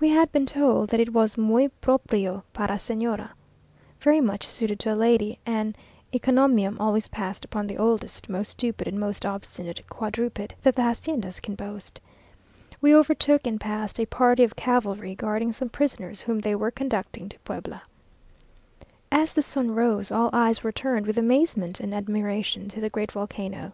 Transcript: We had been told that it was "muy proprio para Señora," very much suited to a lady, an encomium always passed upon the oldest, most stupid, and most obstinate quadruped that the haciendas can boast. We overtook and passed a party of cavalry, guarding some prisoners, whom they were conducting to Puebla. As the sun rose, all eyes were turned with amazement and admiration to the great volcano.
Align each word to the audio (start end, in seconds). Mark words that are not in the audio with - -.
We 0.00 0.08
had 0.08 0.32
been 0.32 0.46
told 0.46 0.90
that 0.90 0.98
it 0.98 1.12
was 1.12 1.38
"muy 1.38 1.68
proprio 1.80 2.42
para 2.52 2.74
Señora," 2.74 3.28
very 4.00 4.20
much 4.20 4.44
suited 4.44 4.80
to 4.80 4.92
a 4.92 4.96
lady, 4.98 5.38
an 5.46 5.76
encomium 6.12 6.76
always 6.80 7.06
passed 7.06 7.44
upon 7.44 7.68
the 7.68 7.78
oldest, 7.78 8.28
most 8.28 8.48
stupid, 8.50 8.88
and 8.88 8.98
most 8.98 9.24
obstinate 9.24 9.88
quadruped 9.88 10.60
that 10.64 10.74
the 10.74 10.82
haciendas 10.82 11.38
can 11.40 11.54
boast. 11.54 12.00
We 12.80 12.92
overtook 12.92 13.46
and 13.46 13.60
passed 13.60 14.00
a 14.00 14.06
party 14.06 14.42
of 14.42 14.56
cavalry, 14.56 15.14
guarding 15.14 15.52
some 15.52 15.68
prisoners, 15.68 16.22
whom 16.22 16.40
they 16.40 16.56
were 16.56 16.72
conducting 16.72 17.28
to 17.28 17.38
Puebla. 17.44 17.82
As 19.12 19.34
the 19.34 19.40
sun 19.42 19.70
rose, 19.72 20.10
all 20.10 20.30
eyes 20.32 20.64
were 20.64 20.72
turned 20.72 21.06
with 21.06 21.16
amazement 21.16 21.78
and 21.78 21.94
admiration 21.94 22.68
to 22.70 22.80
the 22.80 22.90
great 22.90 23.12
volcano. 23.12 23.70